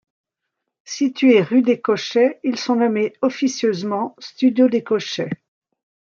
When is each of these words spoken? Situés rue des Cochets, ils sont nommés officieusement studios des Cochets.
Situés 0.85 1.43
rue 1.43 1.61
des 1.61 1.79
Cochets, 1.79 2.39
ils 2.43 2.57
sont 2.57 2.75
nommés 2.75 3.13
officieusement 3.21 4.15
studios 4.17 4.67
des 4.67 4.83
Cochets. 4.83 5.29